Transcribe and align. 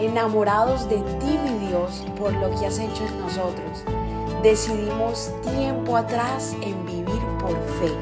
enamorados 0.00 0.88
de 0.88 0.96
ti, 0.96 1.38
mi 1.44 1.68
Dios, 1.68 2.04
por 2.18 2.32
lo 2.34 2.50
que 2.58 2.66
has 2.66 2.78
hecho 2.78 3.04
en 3.04 3.20
nosotros. 3.20 3.84
Decidimos 4.42 5.32
tiempo 5.42 5.96
atrás 5.96 6.54
en 6.62 6.84
vivir 6.86 7.20
por 7.40 7.52
fe 7.80 7.92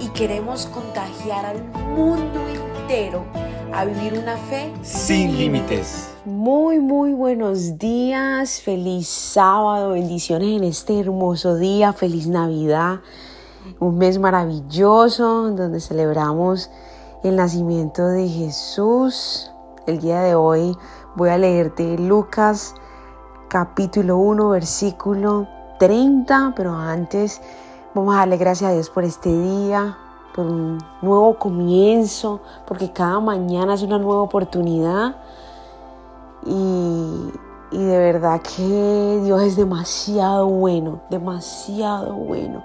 y 0.00 0.08
queremos 0.08 0.66
contagiar 0.66 1.46
al 1.46 1.62
mundo 1.94 2.40
entero 2.48 3.24
a 3.72 3.84
vivir 3.84 4.18
una 4.18 4.36
fe 4.36 4.72
sin 4.82 5.36
límites. 5.36 6.10
Muy, 6.24 6.80
muy 6.80 7.12
buenos 7.12 7.76
días, 7.78 8.60
feliz 8.60 9.08
sábado, 9.08 9.90
bendiciones 9.90 10.56
en 10.56 10.64
este 10.64 11.00
hermoso 11.00 11.56
día, 11.56 11.92
feliz 11.92 12.26
Navidad, 12.26 13.00
un 13.80 13.98
mes 13.98 14.18
maravilloso 14.18 15.50
donde 15.50 15.80
celebramos 15.80 16.70
el 17.24 17.36
nacimiento 17.36 18.06
de 18.06 18.28
Jesús. 18.28 19.50
El 19.86 20.00
día 20.00 20.20
de 20.20 20.34
hoy 20.34 20.76
voy 21.16 21.28
a 21.28 21.38
leerte 21.38 21.96
Lucas 21.98 22.74
capítulo 23.48 24.18
1, 24.18 24.48
versículo 24.48 25.46
30, 25.78 26.54
pero 26.56 26.74
antes 26.74 27.40
vamos 27.94 28.14
a 28.14 28.18
darle 28.18 28.36
gracias 28.36 28.70
a 28.70 28.74
Dios 28.74 28.90
por 28.90 29.04
este 29.04 29.30
día, 29.30 29.96
por 30.34 30.46
un 30.46 30.78
nuevo 31.02 31.38
comienzo, 31.38 32.40
porque 32.66 32.92
cada 32.92 33.20
mañana 33.20 33.74
es 33.74 33.82
una 33.82 33.98
nueva 33.98 34.22
oportunidad. 34.22 35.16
Y, 36.44 37.32
y 37.70 37.78
de 37.78 37.98
verdad 37.98 38.40
que 38.42 39.20
Dios 39.22 39.42
es 39.42 39.56
demasiado 39.56 40.48
bueno, 40.48 41.00
demasiado 41.10 42.12
bueno, 42.12 42.64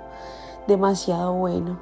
demasiado 0.67 1.33
bueno. 1.33 1.77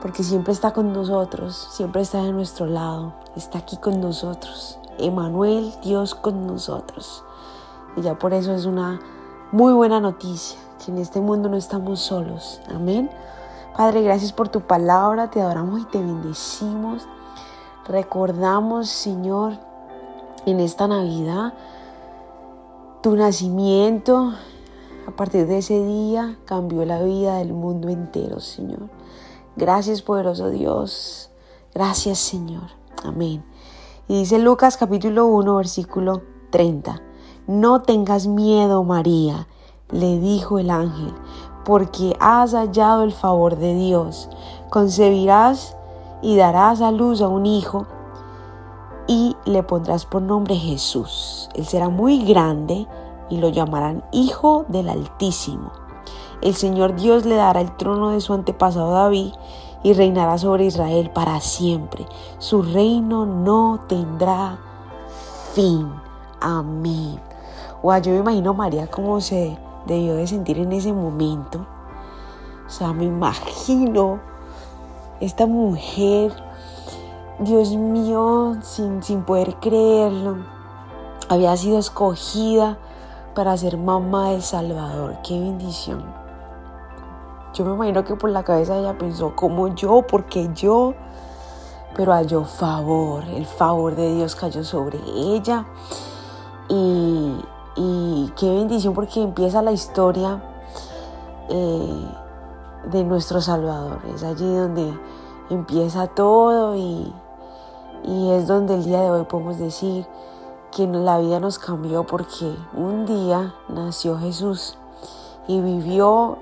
Porque 0.00 0.22
siempre 0.22 0.52
está 0.52 0.72
con 0.72 0.92
nosotros, 0.92 1.68
siempre 1.72 2.02
está 2.02 2.22
de 2.22 2.32
nuestro 2.32 2.66
lado, 2.66 3.14
está 3.34 3.58
aquí 3.58 3.76
con 3.78 4.00
nosotros. 4.00 4.78
Emanuel, 4.98 5.72
Dios 5.82 6.14
con 6.14 6.46
nosotros. 6.46 7.24
Y 7.96 8.02
ya 8.02 8.18
por 8.18 8.34
eso 8.34 8.54
es 8.54 8.66
una 8.66 9.00
muy 9.52 9.72
buena 9.72 10.00
noticia, 10.00 10.58
que 10.84 10.90
en 10.90 10.98
este 10.98 11.20
mundo 11.20 11.48
no 11.48 11.56
estamos 11.56 12.00
solos. 12.00 12.60
Amén. 12.74 13.10
Padre, 13.76 14.02
gracias 14.02 14.32
por 14.32 14.48
tu 14.48 14.60
palabra, 14.60 15.30
te 15.30 15.40
adoramos 15.40 15.82
y 15.82 15.84
te 15.86 15.98
bendecimos. 15.98 17.06
Recordamos, 17.86 18.88
Señor, 18.88 19.58
en 20.46 20.60
esta 20.60 20.88
Navidad, 20.88 21.54
tu 23.02 23.16
nacimiento. 23.16 24.32
A 25.06 25.10
partir 25.10 25.46
de 25.46 25.58
ese 25.58 25.84
día 25.84 26.38
cambió 26.46 26.84
la 26.84 27.02
vida 27.02 27.36
del 27.36 27.52
mundo 27.52 27.88
entero, 27.88 28.40
Señor. 28.40 28.88
Gracias, 29.56 30.02
poderoso 30.02 30.48
Dios. 30.48 31.30
Gracias, 31.74 32.18
Señor. 32.18 32.70
Amén. 33.04 33.44
Y 34.06 34.18
dice 34.18 34.38
Lucas 34.38 34.76
capítulo 34.76 35.24
1, 35.26 35.56
versículo 35.56 36.22
30. 36.50 37.00
No 37.46 37.80
tengas 37.80 38.26
miedo, 38.26 38.84
María, 38.84 39.48
le 39.90 40.18
dijo 40.18 40.58
el 40.58 40.68
ángel, 40.68 41.14
porque 41.64 42.14
has 42.20 42.52
hallado 42.52 43.02
el 43.02 43.12
favor 43.12 43.56
de 43.56 43.74
Dios. 43.74 44.28
Concebirás 44.68 45.74
y 46.20 46.36
darás 46.36 46.82
a 46.82 46.90
luz 46.90 47.22
a 47.22 47.28
un 47.28 47.46
hijo 47.46 47.86
y 49.06 49.36
le 49.46 49.62
pondrás 49.62 50.04
por 50.04 50.20
nombre 50.20 50.56
Jesús. 50.56 51.48
Él 51.54 51.64
será 51.64 51.88
muy 51.88 52.24
grande 52.24 52.86
y 53.30 53.38
lo 53.38 53.48
llamarán 53.48 54.04
Hijo 54.12 54.66
del 54.68 54.90
Altísimo. 54.90 55.72
El 56.42 56.54
Señor 56.54 56.94
Dios 56.94 57.24
le 57.24 57.36
dará 57.36 57.62
el 57.62 57.74
trono 57.76 58.10
de 58.10 58.20
su 58.20 58.34
antepasado 58.34 58.92
David 58.92 59.32
y 59.84 59.92
reinará 59.92 60.36
sobre 60.38 60.64
Israel 60.64 61.10
para 61.14 61.38
siempre. 61.40 62.06
Su 62.38 62.62
reino 62.62 63.26
no 63.26 63.80
tendrá 63.86 64.58
fin. 65.52 65.88
Amén. 66.40 67.20
O 67.82 67.96
yo 67.98 68.12
me 68.12 68.18
imagino 68.18 68.54
María 68.54 68.86
cómo 68.88 69.20
se 69.20 69.56
debió 69.86 70.16
de 70.16 70.26
sentir 70.26 70.58
en 70.58 70.72
ese 70.72 70.92
momento. 70.92 71.66
O 72.66 72.70
sea, 72.70 72.94
me 72.94 73.04
imagino 73.04 74.20
esta 75.20 75.46
mujer, 75.46 76.32
Dios 77.38 77.76
mío, 77.76 78.56
sin, 78.62 79.02
sin 79.02 79.22
poder 79.22 79.56
creerlo, 79.56 80.38
había 81.28 81.54
sido 81.58 81.78
escogida 81.78 82.78
para 83.34 83.54
ser 83.58 83.76
mamá 83.76 84.30
del 84.30 84.42
Salvador. 84.42 85.18
Qué 85.22 85.38
bendición. 85.38 86.23
Yo 87.54 87.64
me 87.64 87.74
imagino 87.74 88.02
que 88.04 88.16
por 88.16 88.30
la 88.30 88.42
cabeza 88.42 88.76
ella 88.76 88.98
pensó, 88.98 89.36
como 89.36 89.68
yo, 89.68 90.02
porque 90.08 90.50
yo, 90.54 90.94
pero 91.96 92.12
halló 92.12 92.44
favor, 92.44 93.22
el 93.24 93.46
favor 93.46 93.94
de 93.94 94.12
Dios 94.12 94.34
cayó 94.34 94.64
sobre 94.64 94.98
ella. 95.16 95.64
Y, 96.68 97.32
y 97.76 98.32
qué 98.36 98.50
bendición 98.50 98.92
porque 98.92 99.22
empieza 99.22 99.62
la 99.62 99.70
historia 99.70 100.42
eh, 101.48 102.06
de 102.90 103.04
nuestro 103.04 103.40
Salvador. 103.40 104.00
Es 104.12 104.24
allí 104.24 104.52
donde 104.52 104.92
empieza 105.48 106.08
todo 106.08 106.74
y, 106.74 107.12
y 108.02 108.30
es 108.32 108.48
donde 108.48 108.74
el 108.74 108.84
día 108.84 109.00
de 109.00 109.10
hoy 109.10 109.24
podemos 109.24 109.58
decir 109.58 110.06
que 110.72 110.88
la 110.88 111.18
vida 111.18 111.38
nos 111.38 111.60
cambió 111.60 112.04
porque 112.04 112.56
un 112.76 113.06
día 113.06 113.54
nació 113.68 114.18
Jesús 114.18 114.76
y 115.46 115.60
vivió 115.60 116.38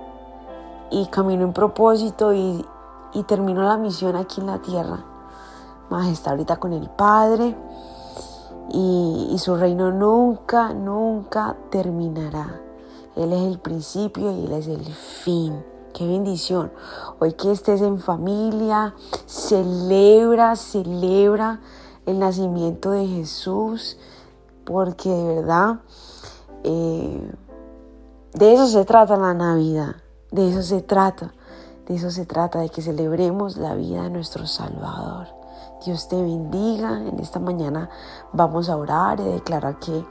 y 0.92 1.06
caminó 1.06 1.44
en 1.44 1.52
propósito 1.52 2.32
y, 2.32 2.64
y 3.14 3.22
terminó 3.24 3.62
la 3.62 3.76
misión 3.76 4.14
aquí 4.14 4.40
en 4.40 4.46
la 4.46 4.58
tierra. 4.58 5.04
Más 5.90 6.06
está 6.08 6.30
ahorita 6.30 6.56
con 6.56 6.72
el 6.72 6.88
Padre 6.90 7.56
y, 8.70 9.36
su 9.38 9.56
reino 9.56 9.90
nunca, 9.90 10.72
nunca 10.72 11.56
terminará. 11.70 12.60
Él 13.16 13.32
es 13.32 13.42
el 13.42 13.58
principio 13.58 14.30
y 14.30 14.46
Él 14.46 14.52
es 14.52 14.68
el 14.68 14.84
fin. 14.84 15.64
Qué 15.92 16.06
bendición. 16.06 16.72
Hoy 17.18 17.34
que 17.34 17.52
estés 17.52 17.82
en 17.82 17.98
familia, 17.98 18.94
celebra, 19.26 20.56
celebra 20.56 21.60
el 22.06 22.18
nacimiento 22.18 22.92
de 22.92 23.06
Jesús, 23.06 23.98
porque 24.64 25.10
de 25.10 25.34
verdad 25.34 25.80
eh, 26.64 27.32
de 28.32 28.54
eso 28.54 28.66
se 28.66 28.84
trata 28.86 29.18
la 29.18 29.34
Navidad, 29.34 29.96
de 30.32 30.48
eso 30.48 30.62
se 30.62 30.80
trata, 30.80 31.32
de 31.86 31.94
eso 31.94 32.10
se 32.10 32.24
trata, 32.24 32.58
de 32.58 32.70
que 32.70 32.80
celebremos 32.80 33.58
la 33.58 33.74
vida 33.74 34.02
de 34.02 34.10
nuestro 34.10 34.46
Salvador. 34.46 35.28
Dios 35.84 36.08
te 36.08 36.16
bendiga. 36.16 37.00
En 37.00 37.18
esta 37.18 37.38
mañana 37.38 37.90
vamos 38.32 38.68
a 38.70 38.76
orar 38.76 39.20
y 39.20 39.24
declarar 39.24 39.78
que, 39.78 40.04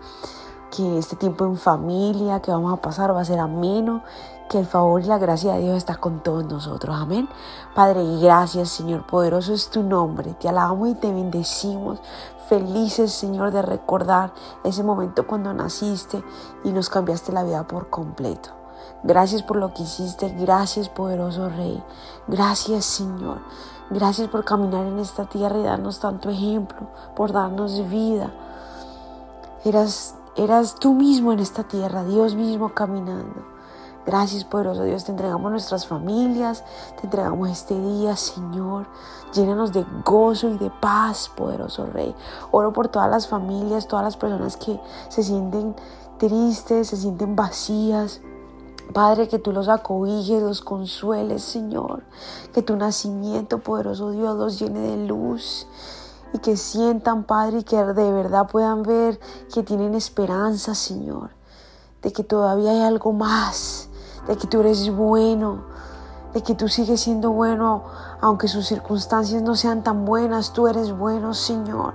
que 0.75 0.99
este 0.99 1.15
tiempo 1.15 1.45
en 1.45 1.57
familia 1.57 2.39
que 2.41 2.51
vamos 2.51 2.71
a 2.71 2.81
pasar 2.81 3.15
va 3.15 3.21
a 3.21 3.25
ser 3.25 3.39
ameno, 3.39 4.03
que 4.47 4.59
el 4.59 4.67
favor 4.67 5.01
y 5.01 5.05
la 5.05 5.17
gracia 5.17 5.53
de 5.53 5.61
Dios 5.61 5.77
está 5.77 5.95
con 5.95 6.21
todos 6.21 6.45
nosotros. 6.45 6.95
Amén. 6.99 7.27
Padre, 7.73 8.03
gracias 8.19 8.69
Señor, 8.69 9.07
poderoso 9.07 9.53
es 9.53 9.71
tu 9.71 9.81
nombre. 9.81 10.35
Te 10.35 10.49
alabamos 10.49 10.89
y 10.89 10.95
te 10.95 11.11
bendecimos. 11.11 11.99
Felices 12.47 13.11
Señor 13.11 13.51
de 13.51 13.63
recordar 13.63 14.33
ese 14.63 14.83
momento 14.83 15.25
cuando 15.25 15.51
naciste 15.51 16.23
y 16.63 16.71
nos 16.71 16.89
cambiaste 16.89 17.31
la 17.31 17.43
vida 17.43 17.65
por 17.65 17.89
completo. 17.89 18.60
Gracias 19.03 19.43
por 19.43 19.57
lo 19.57 19.73
que 19.73 19.83
hiciste, 19.83 20.29
gracias 20.29 20.89
poderoso 20.89 21.49
Rey, 21.49 21.83
gracias 22.27 22.85
Señor. 22.85 23.39
Gracias 23.89 24.29
por 24.29 24.45
caminar 24.45 24.85
en 24.85 24.99
esta 24.99 25.25
tierra 25.25 25.59
y 25.59 25.63
darnos 25.63 25.99
tanto 25.99 26.29
ejemplo, 26.29 26.87
por 27.13 27.33
darnos 27.33 27.89
vida. 27.89 28.31
Eras, 29.65 30.15
eras 30.37 30.75
tú 30.75 30.93
mismo 30.93 31.33
en 31.33 31.39
esta 31.39 31.63
tierra, 31.63 32.05
Dios 32.05 32.35
mismo 32.35 32.73
caminando. 32.73 33.51
Gracias, 34.05 34.45
poderoso 34.45 34.83
Dios. 34.83 35.03
Te 35.03 35.11
entregamos 35.11 35.51
nuestras 35.51 35.85
familias, 35.85 36.63
te 37.01 37.07
entregamos 37.07 37.49
este 37.49 37.77
día, 37.77 38.15
Señor. 38.15 38.87
Llénanos 39.33 39.73
de 39.73 39.85
gozo 40.05 40.47
y 40.47 40.57
de 40.57 40.69
paz, 40.69 41.29
poderoso 41.35 41.85
Rey. 41.85 42.15
Oro 42.51 42.71
por 42.71 42.87
todas 42.87 43.09
las 43.11 43.27
familias, 43.27 43.87
todas 43.87 44.05
las 44.05 44.15
personas 44.15 44.55
que 44.55 44.79
se 45.09 45.21
sienten 45.21 45.75
tristes, 46.17 46.87
se 46.87 46.95
sienten 46.95 47.35
vacías. 47.35 48.21
Padre, 48.91 49.27
que 49.27 49.39
tú 49.39 49.51
los 49.51 49.67
acobijes, 49.67 50.41
los 50.41 50.61
consueles, 50.61 51.43
Señor. 51.43 52.03
Que 52.53 52.61
tu 52.61 52.75
nacimiento, 52.75 53.59
poderoso 53.59 54.11
Dios, 54.11 54.37
los 54.37 54.59
llene 54.59 54.79
de 54.79 55.07
luz. 55.07 55.67
Y 56.33 56.39
que 56.39 56.57
sientan, 56.57 57.23
Padre, 57.23 57.59
y 57.59 57.63
que 57.63 57.77
de 57.77 58.11
verdad 58.11 58.47
puedan 58.47 58.83
ver 58.83 59.19
que 59.53 59.63
tienen 59.63 59.95
esperanza, 59.95 60.75
Señor. 60.75 61.31
De 62.01 62.11
que 62.13 62.23
todavía 62.23 62.71
hay 62.71 62.81
algo 62.81 63.11
más. 63.13 63.89
De 64.27 64.37
que 64.37 64.47
tú 64.47 64.61
eres 64.61 64.93
bueno. 64.95 65.65
De 66.33 66.41
que 66.41 66.55
tú 66.55 66.69
sigues 66.69 67.01
siendo 67.01 67.31
bueno, 67.31 67.83
aunque 68.21 68.47
sus 68.47 68.65
circunstancias 68.65 69.41
no 69.41 69.55
sean 69.55 69.83
tan 69.83 70.05
buenas, 70.05 70.53
tú 70.53 70.67
eres 70.67 70.95
bueno, 70.95 71.33
Señor. 71.33 71.93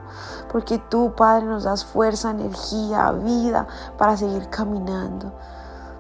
Porque 0.53 0.79
tú, 0.79 1.15
Padre, 1.17 1.47
nos 1.47 1.65
das 1.65 1.87
fuerza, 1.87 2.33
energía, 2.33 3.11
vida 3.13 3.67
para 3.97 4.17
seguir 4.17 4.51
caminando. 4.51 5.33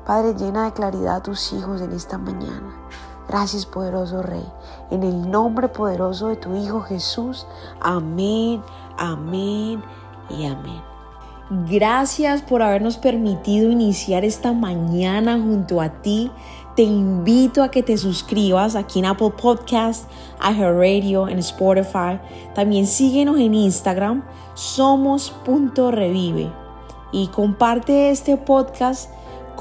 Padre, 0.07 0.35
llena 0.35 0.67
de 0.67 0.73
claridad 0.73 1.17
a 1.17 1.23
tus 1.23 1.53
hijos 1.53 1.81
en 1.81 1.93
esta 1.93 2.17
mañana. 2.17 2.89
Gracias, 3.29 3.67
poderoso 3.67 4.23
Rey. 4.23 4.47
En 4.93 5.03
el 5.03 5.29
nombre 5.31 5.69
poderoso 5.69 6.29
de 6.29 6.37
tu 6.37 6.55
Hijo 6.55 6.81
Jesús. 6.83 7.45
Amén, 7.81 8.63
amén 8.97 9.83
y 10.31 10.47
amén. 10.47 10.81
Gracias 11.69 12.43
por 12.43 12.63
habernos 12.63 12.99
permitido 12.99 13.71
iniciar 13.71 14.25
esta 14.25 14.53
mañana 14.53 15.41
junto 15.41 15.81
a 15.81 15.89
ti. 16.03 16.31
Te 16.77 16.83
invito 16.83 17.65
a 17.65 17.71
que 17.71 17.83
te 17.83 17.97
suscribas 17.97 18.77
aquí 18.77 19.01
en 19.01 19.07
Apple 19.07 19.33
Podcast, 19.41 20.09
Radio, 20.41 21.27
en 21.27 21.39
Spotify. 21.41 22.21
También 22.55 22.87
síguenos 22.87 23.39
en 23.39 23.55
Instagram, 23.55 24.25
somos.revive. 24.55 26.53
Y 27.13 27.29
comparte 27.29 28.11
este 28.11 28.37
podcast 28.37 29.11